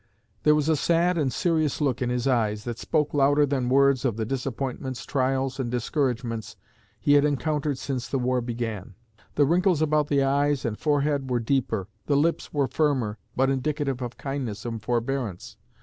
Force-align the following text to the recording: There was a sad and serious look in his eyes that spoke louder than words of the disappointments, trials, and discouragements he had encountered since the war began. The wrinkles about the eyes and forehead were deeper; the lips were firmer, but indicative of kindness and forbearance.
There 0.41 0.55
was 0.55 0.67
a 0.67 0.75
sad 0.75 1.15
and 1.19 1.31
serious 1.31 1.79
look 1.79 2.01
in 2.01 2.09
his 2.09 2.25
eyes 2.25 2.63
that 2.63 2.79
spoke 2.79 3.13
louder 3.13 3.45
than 3.45 3.69
words 3.69 4.03
of 4.03 4.17
the 4.17 4.25
disappointments, 4.25 5.05
trials, 5.05 5.59
and 5.59 5.69
discouragements 5.69 6.55
he 6.99 7.13
had 7.13 7.23
encountered 7.23 7.77
since 7.77 8.07
the 8.07 8.17
war 8.17 8.41
began. 8.41 8.95
The 9.35 9.45
wrinkles 9.45 9.79
about 9.79 10.07
the 10.07 10.23
eyes 10.23 10.65
and 10.65 10.75
forehead 10.75 11.29
were 11.29 11.39
deeper; 11.39 11.87
the 12.07 12.17
lips 12.17 12.51
were 12.51 12.67
firmer, 12.67 13.19
but 13.35 13.51
indicative 13.51 14.01
of 14.01 14.17
kindness 14.17 14.65
and 14.65 14.81
forbearance. 14.81 15.57